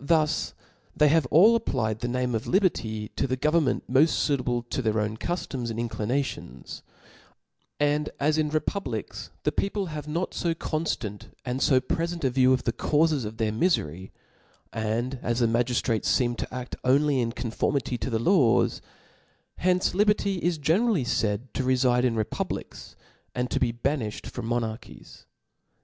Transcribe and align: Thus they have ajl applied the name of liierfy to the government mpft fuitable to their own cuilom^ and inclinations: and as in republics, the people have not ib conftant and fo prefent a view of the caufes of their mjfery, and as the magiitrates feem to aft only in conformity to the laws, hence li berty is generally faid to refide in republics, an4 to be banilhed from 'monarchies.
Thus 0.00 0.54
they 0.96 1.06
have 1.06 1.28
ajl 1.30 1.54
applied 1.54 2.00
the 2.00 2.08
name 2.08 2.34
of 2.34 2.46
liierfy 2.46 3.10
to 3.14 3.28
the 3.28 3.36
government 3.36 3.84
mpft 3.88 4.04
fuitable 4.08 4.68
to 4.70 4.82
their 4.82 4.98
own 4.98 5.16
cuilom^ 5.16 5.70
and 5.70 5.78
inclinations: 5.78 6.82
and 7.78 8.10
as 8.18 8.38
in 8.38 8.48
republics, 8.48 9.30
the 9.44 9.52
people 9.52 9.86
have 9.86 10.08
not 10.08 10.34
ib 10.44 10.58
conftant 10.58 11.30
and 11.44 11.62
fo 11.62 11.80
prefent 11.80 12.24
a 12.24 12.30
view 12.30 12.52
of 12.52 12.64
the 12.64 12.72
caufes 12.72 13.24
of 13.24 13.36
their 13.36 13.52
mjfery, 13.52 14.10
and 14.72 15.20
as 15.22 15.38
the 15.38 15.46
magiitrates 15.46 16.06
feem 16.08 16.36
to 16.38 16.52
aft 16.52 16.74
only 16.82 17.20
in 17.20 17.30
conformity 17.30 17.96
to 17.98 18.10
the 18.10 18.18
laws, 18.18 18.82
hence 19.58 19.94
li 19.94 20.04
berty 20.04 20.38
is 20.40 20.58
generally 20.58 21.04
faid 21.04 21.54
to 21.54 21.62
refide 21.62 22.02
in 22.04 22.16
republics, 22.16 22.96
an4 23.36 23.48
to 23.50 23.60
be 23.60 23.72
banilhed 23.72 24.26
from 24.26 24.48
'monarchies. 24.48 25.24